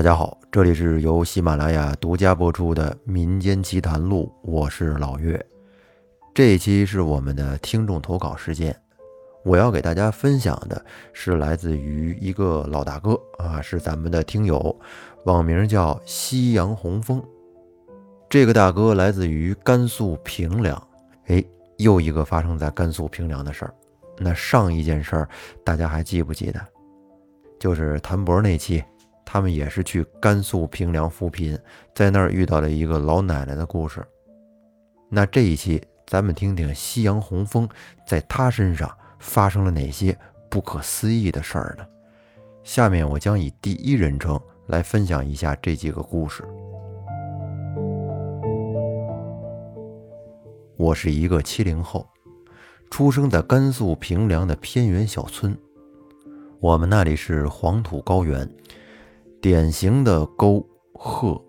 [0.00, 5.38] 大家好，这里是由喜马拉雅独家播出的《民间奇谈录》，我是老岳。
[6.32, 8.74] 这一期是我们的听众投稿时间，
[9.44, 10.82] 我要给大家分享的
[11.12, 14.74] 是来自于一个老大哥啊，是咱们的听友，
[15.26, 17.22] 网名叫夕阳红枫。
[18.26, 20.82] 这个大哥来自于甘肃平凉，
[21.26, 21.44] 哎，
[21.76, 23.74] 又一个发生在甘肃平凉的事儿。
[24.16, 25.28] 那上一件事儿
[25.62, 26.58] 大家还记不记得？
[27.58, 28.82] 就是谭博那期。
[29.32, 31.56] 他们也是去甘肃平凉扶贫，
[31.94, 34.04] 在那儿遇到了一个老奶奶的故事。
[35.08, 37.68] 那这一期咱们听听夕阳红枫
[38.04, 40.18] 在他身上发生了哪些
[40.50, 41.86] 不可思议的事儿呢？
[42.64, 46.42] 下面我将以第一人称来分享一下这几个故事。
[50.76, 52.04] 我是一个七零后，
[52.90, 55.56] 出生在甘肃平凉的偏远小村，
[56.58, 58.52] 我们那里是黄土高原。
[59.42, 61.42] 典型的沟、壑、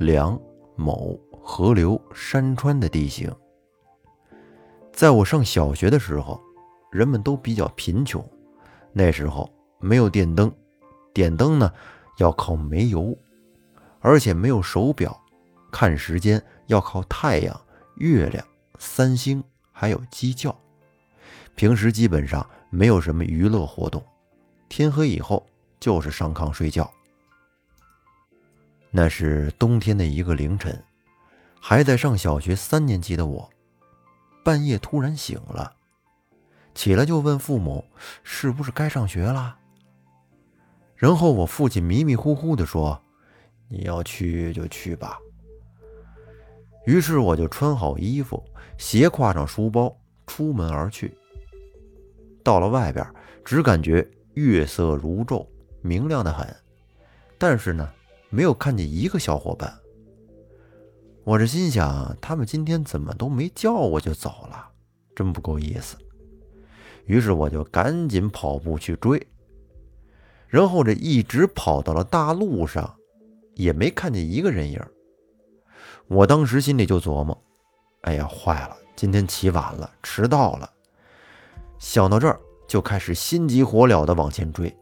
[0.00, 0.36] 梁、
[0.74, 3.32] 某、河流、山川的地形。
[4.92, 6.40] 在我上小学的时候，
[6.90, 8.24] 人们都比较贫穷，
[8.92, 10.52] 那时候没有电灯，
[11.14, 11.72] 点灯呢
[12.18, 13.16] 要靠煤油，
[14.00, 15.16] 而且没有手表，
[15.70, 17.60] 看时间要靠太阳、
[17.98, 18.44] 月亮、
[18.80, 20.52] 三星还有鸡叫。
[21.54, 24.04] 平时基本上没有什么娱乐活动，
[24.68, 25.46] 天黑以后
[25.78, 26.90] 就是上炕睡觉。
[28.96, 30.82] 那是冬天的一个凌晨，
[31.60, 33.46] 还在上小学三年级的我，
[34.42, 35.70] 半夜突然醒了，
[36.74, 37.84] 起来就问父母
[38.22, 39.58] 是不是该上学了。
[40.94, 42.98] 然后我父亲迷迷糊糊地说
[43.68, 45.18] ：“你要去就去吧。”
[46.86, 48.42] 于是我就穿好衣服，
[48.78, 49.94] 斜挎上书包，
[50.26, 51.14] 出门而去。
[52.42, 53.06] 到了外边，
[53.44, 55.46] 只感觉月色如昼，
[55.82, 56.48] 明亮的很，
[57.36, 57.92] 但是呢。
[58.28, 59.72] 没有看见一个小伙伴，
[61.24, 64.68] 我这心想，他们今天怎么都没叫我就走了，
[65.14, 65.96] 真不够意思。
[67.06, 69.24] 于是我就赶紧跑步去追，
[70.48, 72.96] 然后这一直跑到了大路上，
[73.54, 74.80] 也没看见一个人影。
[76.08, 77.40] 我当时心里就琢磨：
[78.02, 80.68] 哎呀，坏了，今天起晚了，迟到了。
[81.78, 84.76] 想到这儿，就开始心急火燎地往前追。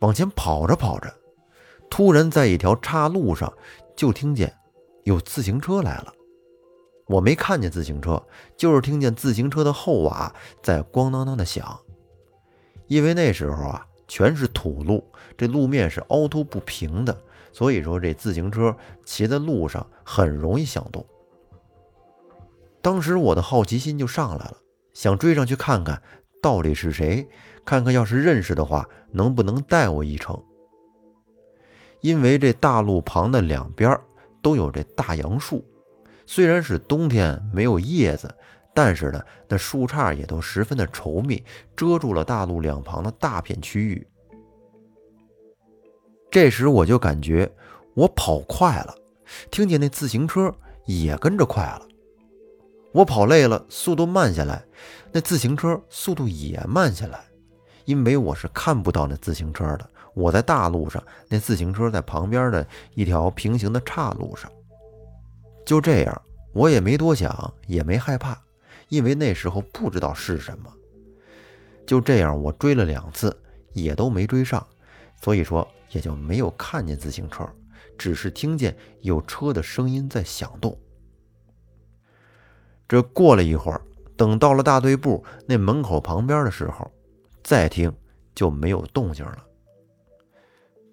[0.00, 1.12] 往前跑着跑着。
[1.90, 3.52] 突然，在一条岔路上，
[3.96, 4.54] 就听见
[5.04, 6.12] 有自行车来了。
[7.06, 8.22] 我没看见自行车，
[8.56, 10.32] 就是听见自行车的后瓦
[10.62, 11.78] 在咣当当的响。
[12.86, 15.02] 因为那时候啊，全是土路，
[15.36, 17.18] 这路面是凹凸不平的，
[17.52, 21.04] 所以说这自行车骑在路上很容易响动。
[22.82, 24.56] 当时我的好奇心就上来了，
[24.92, 26.00] 想追上去看看
[26.40, 27.26] 到底是谁，
[27.64, 30.42] 看看要是认识的话，能不能带我一程。
[32.00, 33.98] 因为这大路旁的两边
[34.40, 35.64] 都有这大杨树，
[36.26, 38.32] 虽然是冬天没有叶子，
[38.74, 41.42] 但是呢，那树杈也都十分的稠密，
[41.74, 44.06] 遮住了大路两旁的大片区域。
[46.30, 47.50] 这时我就感觉
[47.94, 48.94] 我跑快了，
[49.50, 50.54] 听见那自行车
[50.84, 51.88] 也跟着快了。
[52.92, 54.64] 我跑累了，速度慢下来，
[55.10, 57.24] 那自行车速度也慢下来，
[57.84, 59.90] 因为我是看不到那自行车的。
[60.18, 64.50] 我在大路上，那自行车在旁边的一条平行的岔路上。
[65.64, 68.36] 就这样，我也没多想，也没害怕，
[68.88, 70.72] 因为那时候不知道是什么。
[71.86, 73.34] 就这样，我追了两次，
[73.72, 74.66] 也都没追上，
[75.22, 77.48] 所以说也就没有看见自行车，
[77.96, 80.76] 只是听见有车的声音在响动。
[82.88, 83.80] 这过了一会儿，
[84.16, 86.90] 等到了大队部那门口旁边的时候，
[87.44, 87.94] 再听
[88.34, 89.44] 就没有动静了。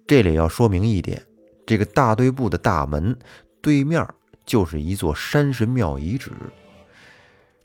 [0.06, 1.20] 这里要说明一点，
[1.66, 3.18] 这个大队部的大门
[3.60, 4.06] 对面
[4.44, 6.30] 就是一座山神庙遗址。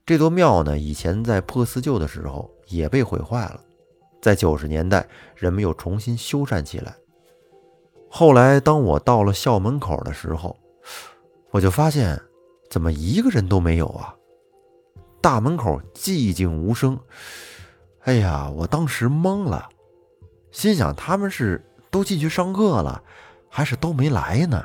[0.07, 3.61] 这座庙呢，以前在破四旧的时候也被毁坏了，
[4.19, 6.95] 在九十年代人们又重新修缮起来。
[8.09, 10.57] 后来当我到了校门口的时候，
[11.51, 12.19] 我就发现
[12.71, 14.15] 怎么一个人都没有啊！
[15.21, 16.99] 大门口寂静无声。
[17.99, 19.69] 哎呀，我当时懵了，
[20.51, 21.63] 心想他们是。
[21.91, 23.03] 都进去上课了，
[23.49, 24.63] 还是都没来呢？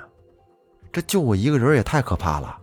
[0.93, 2.57] 这就我一个人也太可怕了。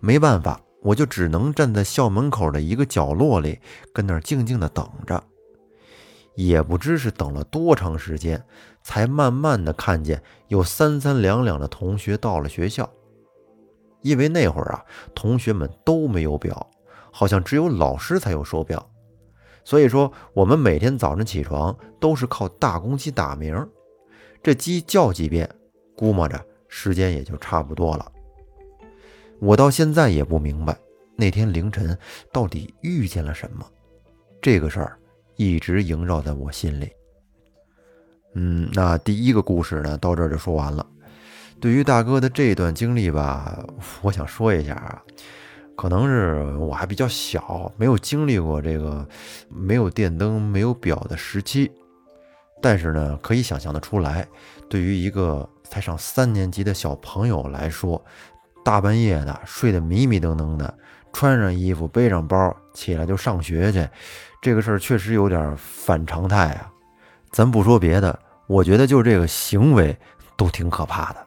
[0.00, 3.58] 没办法，我就只能站在校门口的一个角落里，
[3.94, 5.22] 跟那儿静静的等着。
[6.34, 8.42] 也不知是等了多长时间，
[8.82, 12.88] 才慢慢的看见有三三两两的同学到了学校。
[14.00, 14.82] 因为那会儿啊，
[15.14, 16.70] 同学们都没有表，
[17.12, 18.90] 好像只有老师才有手表。
[19.64, 23.66] 所以说，我们每天早晨起床都是靠大公鸡打鸣，
[24.42, 25.48] 这鸡叫几遍，
[25.96, 28.10] 估摸着时间也就差不多了。
[29.38, 30.76] 我到现在也不明白
[31.16, 31.96] 那天凌晨
[32.32, 33.64] 到底遇见了什么，
[34.40, 34.98] 这个事儿
[35.36, 36.90] 一直萦绕在我心里。
[38.34, 40.86] 嗯，那第一个故事呢，到这儿就说完了。
[41.60, 43.62] 对于大哥的这段经历吧，
[44.02, 45.02] 我想说一下啊，
[45.80, 49.08] 可能是我还比较小，没有经历过这个
[49.48, 51.72] 没有电灯、没有表的时期。
[52.60, 54.28] 但是呢，可以想象的出来，
[54.68, 58.04] 对于一个才上三年级的小朋友来说，
[58.62, 60.74] 大半夜的睡得迷迷瞪瞪的，
[61.14, 63.88] 穿上衣服背上包起来就上学去，
[64.42, 66.70] 这个事儿确实有点反常态啊。
[67.30, 69.96] 咱不说别的，我觉得就这个行为
[70.36, 71.26] 都挺可怕的。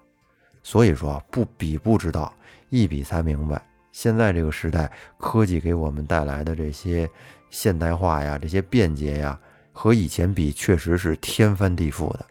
[0.61, 2.31] 所以说，不比不知道，
[2.69, 3.59] 一比才明白。
[3.93, 7.07] 现在这个时代，科技给我们带来的这些
[7.51, 9.39] 现代化呀，这些便捷呀，
[9.71, 12.25] 和以前比，确实是天翻地覆的。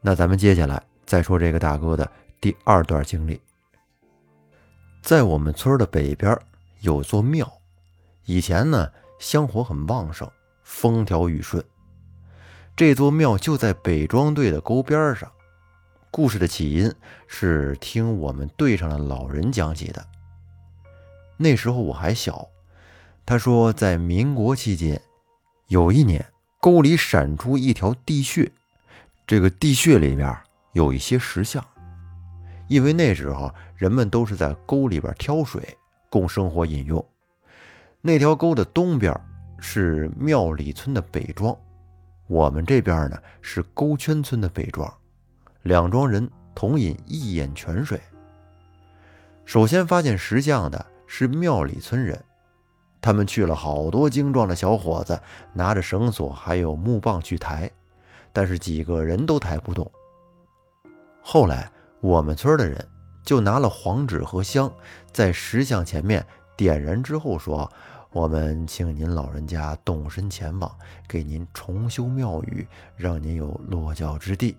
[0.00, 2.10] 那咱们接下来再说这个大哥的
[2.40, 3.40] 第二段经历。
[5.02, 6.36] 在我们村的北边
[6.80, 7.50] 有座庙，
[8.24, 8.90] 以前呢
[9.20, 10.28] 香火很旺盛，
[10.64, 11.64] 风调雨顺。
[12.74, 15.30] 这座庙就在北庄队的沟边上。
[16.10, 16.92] 故事的起因
[17.28, 20.04] 是听我们队上的老人讲起的。
[21.36, 22.48] 那时候我还小，
[23.24, 25.00] 他说在民国期间，
[25.68, 26.24] 有一年
[26.60, 28.50] 沟里闪出一条地穴，
[29.26, 30.36] 这个地穴里边
[30.72, 31.64] 有一些石像。
[32.68, 35.76] 因为那时候人们都是在沟里边挑水
[36.10, 37.04] 供生活饮用。
[38.00, 39.14] 那条沟的东边
[39.58, 41.56] 是庙里村的北庄。
[42.26, 44.92] 我们这边呢是沟圈村的北庄，
[45.62, 48.00] 两庄人同饮一眼泉水。
[49.44, 52.22] 首先发现石像的是庙里村人，
[53.00, 55.20] 他们去了好多精壮的小伙子，
[55.52, 57.70] 拿着绳索还有木棒去抬，
[58.32, 59.90] 但是几个人都抬不动。
[61.22, 61.70] 后来
[62.00, 62.86] 我们村的人
[63.24, 64.72] 就拿了黄纸和香，
[65.12, 66.24] 在石像前面
[66.56, 67.70] 点燃之后说。
[68.12, 70.74] 我们请您老人家动身前往，
[71.06, 72.66] 给您重修庙宇，
[72.96, 74.56] 让您有落脚之地。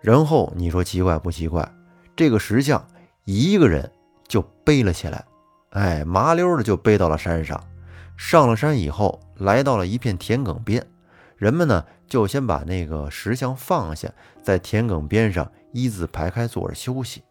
[0.00, 1.70] 然后你说奇怪不奇怪？
[2.16, 2.84] 这个石像
[3.24, 3.88] 一个人
[4.26, 5.24] 就背了起来，
[5.70, 7.62] 哎，麻溜的就背到了山上。
[8.16, 10.86] 上了山以后，来到了一片田埂边，
[11.36, 14.12] 人们呢就先把那个石像放下，
[14.42, 17.22] 在田埂边上一字排开坐着休息。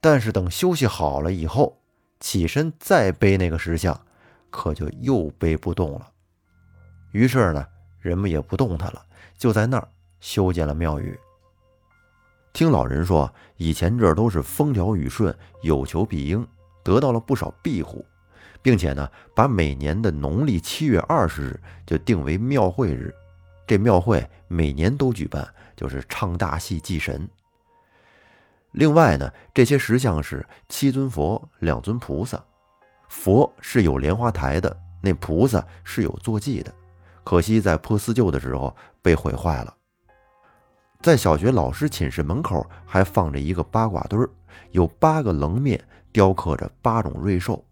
[0.00, 1.80] 但是等休息好了以后，
[2.20, 4.00] 起身再背那个石像。
[4.48, 6.08] 可就又背不动了，
[7.12, 7.66] 于是呢，
[8.00, 9.04] 人们也不动他了，
[9.36, 9.86] 就在那儿
[10.18, 11.18] 修建了庙宇。
[12.54, 16.46] 听老人说，以前这儿都是风调雨顺，有求必应，
[16.86, 18.06] 得到了不少庇护，
[18.62, 23.12] 并且呢，把每年的农历七月二十日就定为庙会日。
[23.66, 25.44] 这庙会每年都举办，
[25.74, 27.28] 就是唱大戏祭神。
[28.70, 32.40] 另外呢，这些石像是七尊佛，两尊菩萨。
[33.08, 36.72] 佛是有莲花台的，那菩萨是有坐骑的，
[37.24, 38.72] 可惜在破四旧的时候
[39.02, 39.74] 被毁坏了。
[41.02, 44.18] 在小学老师寝室门口还放着一个八卦堆
[44.70, 45.82] 有八个棱面
[46.16, 47.62] 雕刻着八种瑞兽，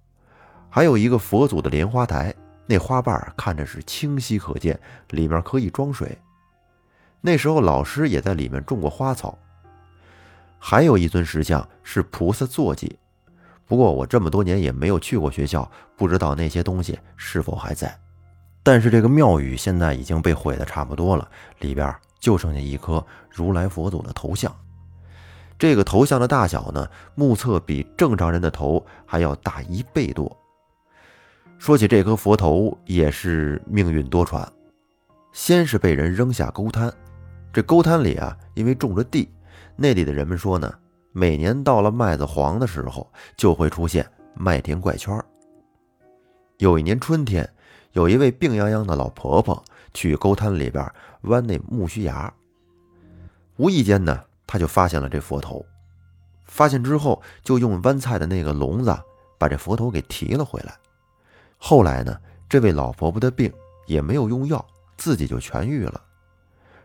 [0.68, 2.34] 还有一个佛祖的莲花台，
[2.66, 4.78] 那花瓣看着是清晰可见，
[5.12, 6.18] 里面可以装水。
[7.22, 9.38] 那时候老师也在里面种过花草。
[10.58, 12.98] 还有一尊石像是菩萨坐骑。
[13.64, 15.66] 不过我这么多年也没有去过学校，
[15.96, 17.98] 不知道那些东西是否还在。
[18.62, 21.26] 但是这个庙宇现在已经被毁的差不多了，
[21.60, 24.54] 里边就剩下一颗如来佛祖的头像。
[25.58, 30.36] 这个头像的大小呢，目测比正常人的头还要大一倍多。
[31.58, 34.46] 说起这颗佛头，也是命运多舛。
[35.32, 36.92] 先是被人扔下沟滩，
[37.52, 39.28] 这沟滩里啊，因为种着地，
[39.76, 40.72] 那里的人们说呢。
[41.16, 45.16] 每年到了麦子黄的时候，就会出现麦田怪圈。
[46.58, 47.48] 有一年春天，
[47.92, 50.84] 有一位病殃殃的老婆婆去沟滩里边
[51.22, 52.34] 剜那木须芽，
[53.58, 55.64] 无意间呢，他就发现了这佛头。
[56.44, 58.96] 发现之后，就用弯菜的那个笼子
[59.38, 60.76] 把这佛头给提了回来。
[61.58, 62.16] 后来呢，
[62.48, 63.52] 这位老婆婆的病
[63.86, 64.64] 也没有用药，
[64.96, 66.00] 自己就痊愈了。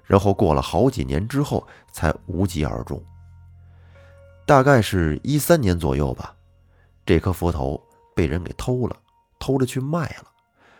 [0.05, 2.99] 然后过了好几年之后，才无疾而终。
[4.45, 6.33] 大概是一三年左右吧，
[7.05, 7.79] 这颗佛头
[8.15, 8.95] 被人给偷了，
[9.37, 10.31] 偷着去卖了。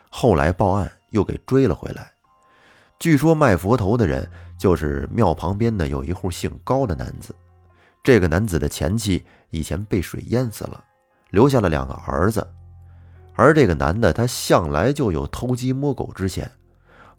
[0.10, 2.12] 后来报案又给追了回来。
[2.98, 4.28] 据说卖佛头的人
[4.60, 7.34] 就是庙旁边的有一户姓高的男子。
[8.04, 10.84] 这个男子的前妻以前被水淹死了，
[11.32, 12.46] 留下了两个儿子。
[13.36, 16.52] 而这个男的他向来就有偷鸡摸狗之嫌，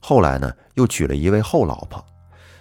[0.01, 2.05] 后来呢又娶了一位后老婆。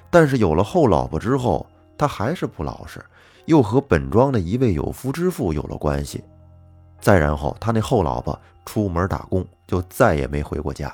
[0.10, 1.68] 但是有了后老婆之后，
[1.98, 3.04] 他还是不老实，
[3.46, 6.24] 又和本庄的一位有夫之妇有了关系。
[7.02, 10.94] 再然后，他那后老婆出门打工，就再也没回过家。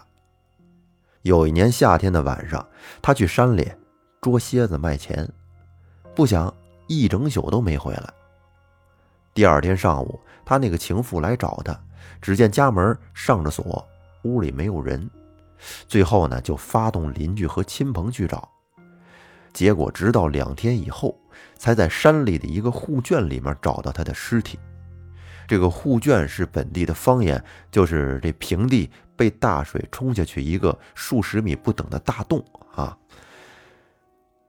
[1.25, 2.63] 有一年夏天的晚上，
[3.01, 3.67] 他去山里
[4.21, 5.27] 捉蝎子卖钱，
[6.13, 6.53] 不想
[6.85, 8.13] 一整宿都没回来。
[9.33, 11.75] 第二天上午，他那个情妇来找他，
[12.21, 13.83] 只见家门上着锁，
[14.21, 15.09] 屋里没有人。
[15.87, 18.47] 最后呢，就发动邻居和亲朋去找，
[19.51, 21.19] 结果直到两天以后，
[21.57, 24.59] 才在山里的一个护圈里面找到他的尸体。
[25.47, 32.97] 这个护圈是本地的方言，就是这平地被大水冲下去一个数十米不等的大洞啊。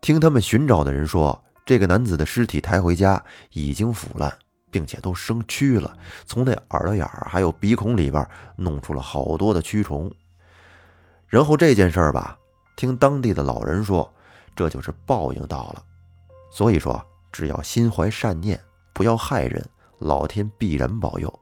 [0.01, 3.23] 听他们寻找的人说，这个男子的尸体抬回家
[3.53, 4.33] 已经腐烂，
[4.71, 8.27] 并且都生蛆了，从那耳朵眼儿还有鼻孔里边
[8.57, 10.11] 弄出了好多的蛆虫。
[11.27, 12.39] 然后这件事儿吧，
[12.77, 14.09] 听当地的老人说，
[14.55, 15.83] 这就是报应到了。
[16.53, 18.59] 所以说，只要心怀善念，
[18.95, 19.69] 不要害人。
[19.99, 21.41] 老天必然保佑，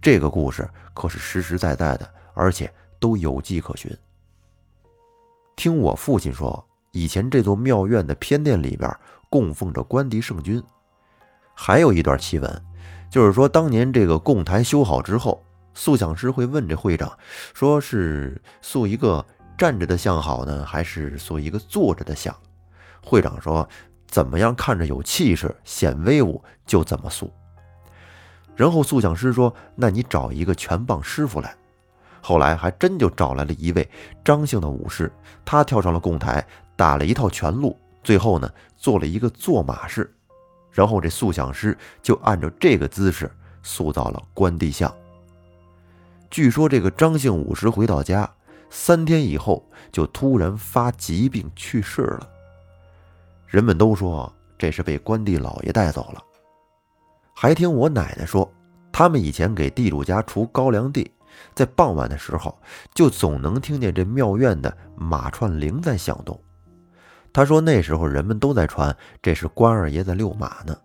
[0.00, 3.94] 这个故事可是实实在在的，而且都有迹可循。
[5.56, 8.90] 听我父亲说，以前这座庙院的偏殿里边
[9.28, 10.62] 供奉着关帝圣君。
[11.54, 12.64] 还有一段奇闻，
[13.10, 15.42] 就是说当年这个供台修好之后，
[15.74, 17.12] 塑像师会问这会长，
[17.52, 19.24] 说是塑一个
[19.58, 22.34] 站着的像好呢，还是塑一个坐着的像？
[23.04, 23.68] 会长说，
[24.06, 27.30] 怎么样看着有气势、显威武，就怎么塑。
[28.60, 31.56] 然后塑像师说：“那你找一个拳棒师傅来。”
[32.20, 33.88] 后来还真就找来了一位
[34.22, 35.10] 张姓的武士，
[35.46, 37.74] 他跳上了供台，打了一套拳路，
[38.04, 40.14] 最后呢做了一个坐马式，
[40.70, 44.94] 然后这塑像师就按照这个姿势塑造了关帝像。
[46.30, 48.30] 据说这个张姓武士回到家
[48.68, 52.28] 三天以后就突然发疾病去世了，
[53.46, 56.22] 人们都说这是被关帝老爷带走了。
[57.42, 58.46] 还听我奶奶说，
[58.92, 61.10] 他们以前给地主家除高粱地，
[61.54, 62.54] 在傍晚的时候，
[62.92, 66.38] 就总能听见这庙院的马串铃在响动。
[67.32, 70.76] 他说那时候人们都在传这是关二爷在遛马呢。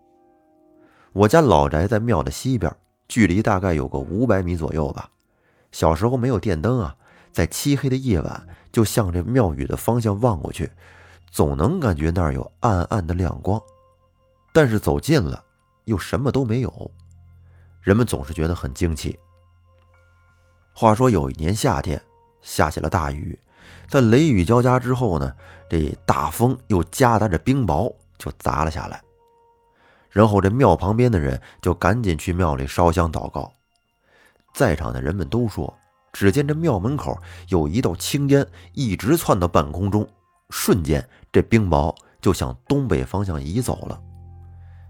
[1.11, 2.73] 我家老宅在庙的西边，
[3.09, 5.09] 距离大概有个五百米左右吧。
[5.73, 6.95] 小时候没有电灯啊，
[7.33, 10.71] 在漆黑的夜晚，就向这庙宇的方向望过去，
[11.29, 13.61] 总能感觉那儿有暗暗的亮光。
[14.53, 15.43] 但是走近了。
[15.85, 16.91] 又什么都没有，
[17.81, 19.17] 人们总是觉得很惊奇。
[20.73, 22.01] 话说有一年夏天，
[22.41, 23.39] 下起了大雨，
[23.87, 25.33] 在雷雨交加之后呢，
[25.69, 29.01] 这大风又夹杂着冰雹就砸了下来。
[30.09, 33.51] 然后这庙旁边的人就赶紧去庙里烧香祷告。
[34.53, 35.73] 在场的人们都说，
[36.11, 37.17] 只见这庙门口
[37.49, 40.07] 有一道青烟一直窜到半空中，
[40.49, 44.01] 瞬间这冰雹就向东北方向移走了。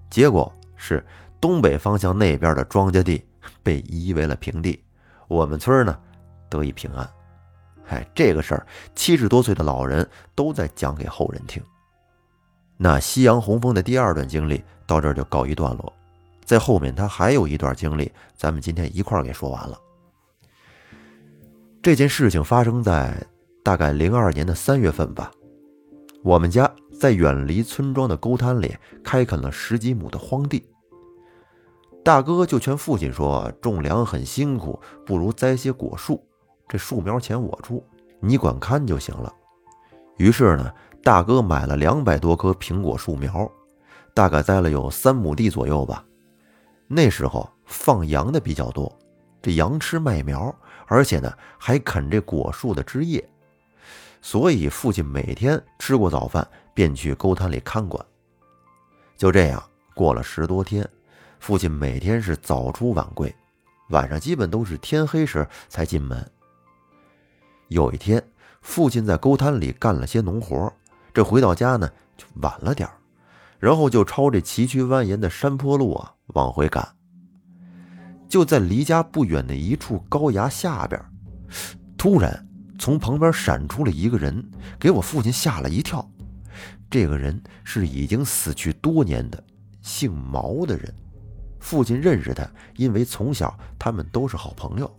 [0.10, 0.52] 结果。
[0.88, 1.04] 是
[1.42, 3.25] 东北方向那边的庄稼地
[3.63, 4.80] 被夷为了平地，
[5.27, 5.98] 我们村呢
[6.48, 7.10] 得以平安。
[7.84, 11.63] 嗨，这个事儿七十多岁的老人都在讲给后人听。
[12.77, 15.92] 那夕阳红枫的第二段经历到这儿就告一段落，
[16.44, 19.80] 在后面他还有一段经历，咱们今天一块儿给说完了。
[21.82, 23.12] 这件事情发生在
[23.63, 25.32] 大概零二年的三月份吧，
[26.24, 26.72] 我们家。
[26.98, 28.74] 在远离村庄的沟滩里
[29.04, 30.65] 开垦了十几亩的荒地，
[32.05, 36.24] 大哥就劝父亲说：“种粮很辛苦，不如栽些果树，
[36.67, 37.83] 这树苗钱我出，
[38.19, 39.33] 你管看就行了。”
[40.17, 40.71] 于是呢，
[41.03, 43.51] 大哥买了两百多棵苹果树苗，
[44.13, 46.05] 大概栽了有三亩地左右吧。
[46.88, 48.95] 那时候放羊的比较多，
[49.41, 53.27] 这羊吃麦苗，而且呢还啃这果树的枝叶，
[54.21, 56.47] 所以父亲每天吃过早饭。
[56.75, 58.05] 便去沟滩里看管。
[59.15, 59.63] 就这样
[59.95, 60.85] 过了十多天，
[61.46, 63.32] 父亲每天是早出晚归，
[63.90, 66.28] 晚上基本都是天黑时才进门。
[67.68, 68.20] 有一天，
[68.62, 70.74] 父亲在沟滩里干了些农活，
[71.14, 71.88] 这回到家呢
[72.18, 72.90] 就晚了点
[73.60, 76.96] 然后就抄这崎岖蜿蜒的山坡路啊往回赶。
[78.28, 81.00] 就在离家不远的一处高崖下边，
[81.96, 82.48] 突然
[82.80, 84.44] 从旁边闪出了一个人，
[84.80, 86.10] 给我父亲吓了一跳。
[86.90, 89.44] 这个人是已经死去多年的
[89.84, 90.92] 姓毛的人，
[91.65, 94.95] 父亲认识他，因为从小他们都是好朋友。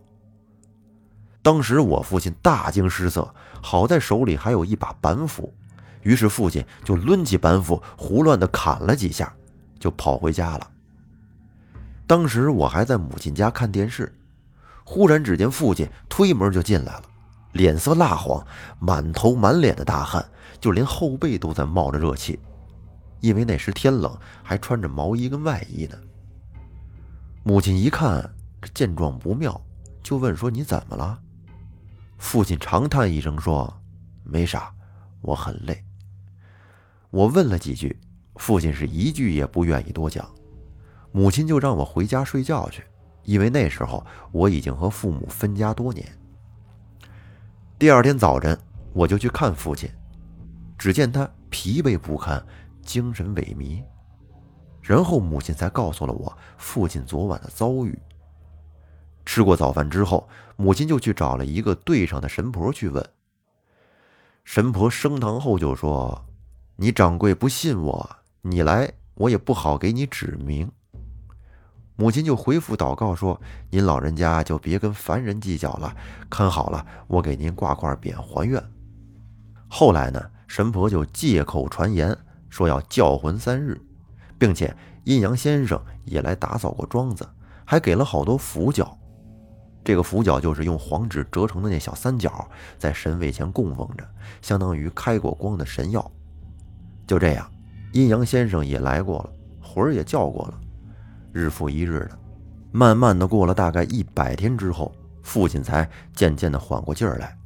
[1.40, 3.32] 当时我父亲大惊失色，
[3.62, 5.54] 好在手里还有一把板斧，
[6.02, 9.32] 于是父亲就抡起板斧胡乱的砍了几下，
[9.78, 10.68] 就跑回家了。
[12.04, 14.12] 当时我还在母亲家看电视，
[14.82, 17.02] 忽然只见父亲推门就进来了，
[17.52, 18.44] 脸色蜡黄，
[18.80, 20.28] 满头满脸的大汗，
[20.60, 22.40] 就连后背都在冒着热气，
[23.20, 25.96] 因为那时天冷，还穿着毛衣跟外衣呢。
[27.48, 28.28] 母亲一看
[28.60, 29.64] 这见状不妙，
[30.02, 31.16] 就问说：“你怎么了？”
[32.18, 33.72] 父亲长叹一声说
[34.26, 34.74] ：“没啥，
[35.20, 35.80] 我很累。”
[37.08, 37.96] 我问了几句，
[38.34, 40.28] 父亲是一句也不愿意多讲。
[41.12, 42.82] 母亲就让我回家睡觉去，
[43.22, 46.04] 因为那时候我已经和父母分家多年。
[47.78, 48.58] 第二天早晨，
[48.92, 49.88] 我就去看父亲，
[50.76, 52.44] 只见他疲惫不堪，
[52.82, 53.84] 精神萎靡。
[54.86, 57.98] 然后母亲才告诉了我父亲昨晚的遭遇。
[59.24, 63.04] 吃过早饭之后，母亲就去找了一个队上的神婆去问。
[64.44, 66.24] 神婆升堂后就说
[66.76, 70.70] ：“你掌柜不信我，你来我也不好给你指明。”
[71.98, 73.40] 母亲就回复祷告说
[73.70, 75.96] ：“您老人家就别跟凡人计较了，
[76.30, 78.62] 看好了，我给您挂块匾还愿。”
[79.68, 82.16] 后来呢，神婆就借口传言
[82.48, 83.80] 说要叫魂三日，
[84.38, 84.74] 并且
[85.04, 87.26] 阴阳先生也来打扫过庄子，
[87.64, 88.96] 还给了好多符角。
[89.84, 94.04] 这个符角就是用黄纸折成的那小三角，在神位前供奉着，
[94.42, 96.10] 相当于开过光的神药。
[97.06, 97.48] 就这样，
[97.92, 99.30] 阴阳先生也来过了，
[99.62, 100.60] 魂儿也叫过了。
[101.32, 102.18] 日复一日的，
[102.72, 107.38] 慢慢的过了大概一百天之后，父亲才渐渐的缓过劲儿来。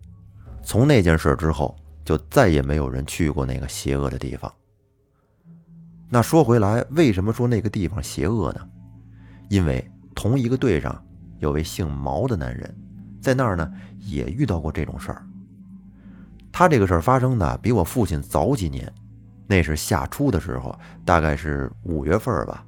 [0.62, 4.50] 从那件事之后，就再也没有人去过那个邪恶的地方。
[6.10, 8.60] 那说回来，为什么说那个地方邪恶呢？
[9.48, 11.02] 因为同一个队上。
[11.38, 12.76] 有位姓毛的男人，
[13.18, 15.26] 在那儿呢，也遇到过这种事儿。
[16.52, 18.92] 他这个事儿发生的比我父亲早几年，
[19.46, 22.62] 那是夏初的时候，大概是五月份吧。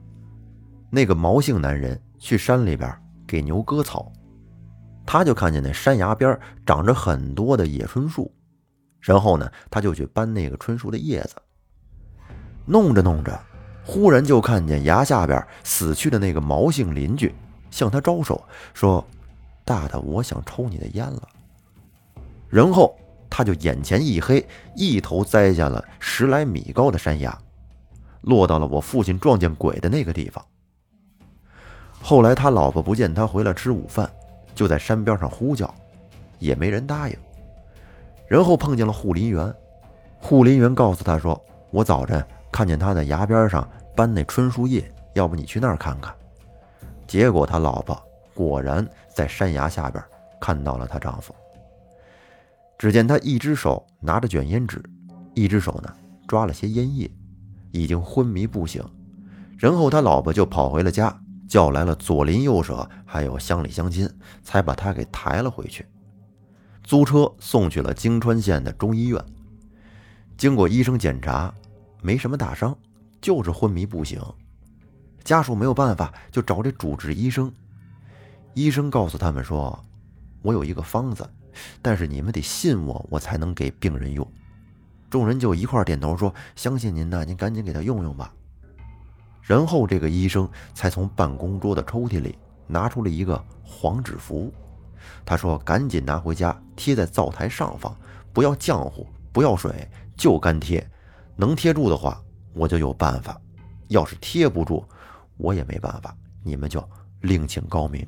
[0.89, 2.91] 那个毛姓男人去山里边
[3.27, 4.11] 给牛割草，
[5.05, 8.35] 他就看见那山崖边长着很多的野椿树，
[9.01, 11.37] 然后呢，他就去搬那个椿树的叶子。
[12.65, 13.39] 弄着弄着，
[13.85, 17.35] 忽然就看见崖下边死去的那个毛姓邻居。
[17.71, 18.43] 向他招手
[18.75, 19.03] 说
[19.65, 21.29] ：“大大，我想抽你的烟了。”
[22.51, 22.95] 然后
[23.31, 24.47] 他就眼前一黑，
[24.77, 27.37] 一头栽下了十来米高的山崖，
[28.21, 30.45] 落到了我父亲撞见鬼的那个地方。
[32.03, 34.11] 后来他老婆不见他回来吃午饭，
[34.55, 35.73] 就在山边上呼叫，
[36.39, 37.17] 也没人答应。
[38.29, 39.55] 然后碰见了护林员，
[40.21, 42.23] 护林员告诉他说：“我早晨
[42.53, 46.15] 看见他在崖边上搬那椿树叶，要不你去那儿看看。”
[47.09, 48.01] 结果他老婆
[48.35, 50.03] 果然在山崖下边
[50.41, 51.35] 看到了她丈夫。
[52.79, 54.83] 只见他一只手拿着卷烟纸，
[55.35, 55.95] 一只手呢
[56.27, 57.11] 抓了些烟叶，
[57.71, 58.85] 已经昏迷不醒。
[59.57, 61.17] 然后他老婆就跑回了家，
[61.49, 64.09] 叫来了左邻右舍，还有乡里乡亲，
[64.43, 65.87] 才把他给抬了回去。
[66.83, 69.25] 租车送去了京川县的中医院。
[70.37, 71.55] 经过医生检查，
[72.03, 72.77] 没什么大伤，
[73.21, 74.21] 就是昏迷不醒。
[75.25, 77.51] 家属没有办法，就找这主治医生。
[78.55, 79.83] 医生告诉他们说
[80.43, 81.27] ：“我有一个方子，
[81.81, 84.27] 但是你们得信我，我才能给病人用。”
[85.09, 88.35] 众人就一块点头说：“相信您呢，您赶紧给他用用吧。”
[89.41, 92.37] 然后这个医生才从办公桌的抽屉里
[92.67, 94.53] 拿出了一个黄纸符，
[95.25, 97.97] 他说：“赶紧拿回家贴在灶台上方，
[98.33, 100.85] 不要浆糊，不要水，就干贴。
[101.43, 102.23] 能贴住的话，
[102.55, 103.35] 我就有办法；
[103.89, 104.85] 要是贴不住，”
[105.39, 106.89] 我也没办法，你们就
[107.23, 108.07] 另请高明。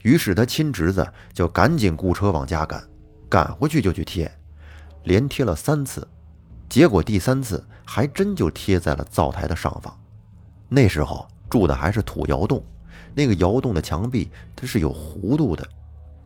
[0.00, 2.82] 于是他亲侄子就赶紧雇车往家赶，
[3.28, 4.28] 赶回去就去贴，
[5.04, 6.04] 连贴了三次，
[6.68, 9.96] 结果第三次还真就贴在了灶台的上方。
[10.68, 12.60] 那时候住的还是土窑洞，
[13.14, 15.64] 那个窑洞的墙壁它是有弧度的。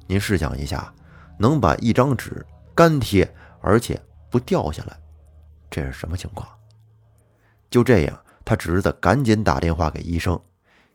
[0.07, 0.91] 您试想一下，
[1.39, 4.97] 能把一张纸干贴，而且不掉下来，
[5.71, 6.49] 这是什么情况？
[7.71, 8.19] 就这样。
[8.49, 10.41] 他侄子赶紧打电话给医生，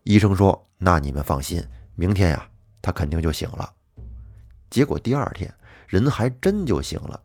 [0.04, 1.62] 医生说：“那你们放心，
[1.94, 2.48] 明天呀，
[2.80, 3.70] 他肯定就醒了。”
[4.70, 5.52] 结果第二天
[5.86, 7.22] 人还真就醒了，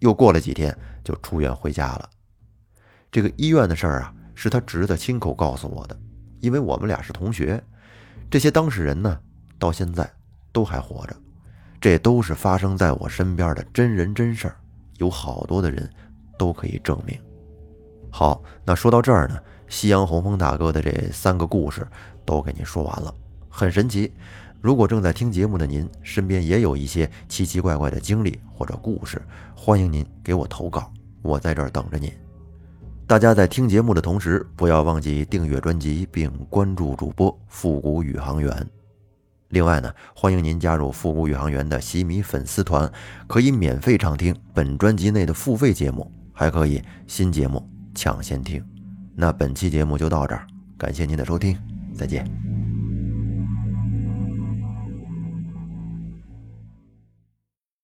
[0.00, 2.10] 又过了几天就出院回家了。
[3.12, 5.96] 这个医院的事儿啊，是他侄子亲口告诉我的，
[6.40, 7.62] 因为我们俩是同学。
[8.28, 9.20] 这些当事人呢，
[9.56, 10.12] 到现在
[10.50, 11.16] 都还活着，
[11.80, 14.56] 这都是发生在我身边的真人真事儿，
[14.96, 15.88] 有好多的人
[16.38, 17.18] 都可以证明。
[18.10, 21.86] 好，那说到这儿呢，夕阳红枫大哥的这三个故事
[22.24, 23.12] 都给您说完了，
[23.50, 24.10] 很神奇。
[24.60, 29.20] 如果正在听节目的您身边也有一些奇奇怪怪的经历或者故事，
[29.54, 30.90] 欢迎您给我投稿，
[31.22, 32.10] 我在这儿等着您。
[33.06, 38.66] 大家在听节目的同时，不要忘记订阅专辑并关注主播复古宇航员。
[39.50, 42.90] 另外呢，欢迎您加入复古宇航员的洗米粉丝团，
[43.26, 48.64] 可以免费畅听本专辑内的付费节目，还可以新节目抢先听。
[49.16, 50.46] 那本期节目就到这儿，
[50.78, 51.58] 感谢您的收听，
[51.92, 52.47] 再见。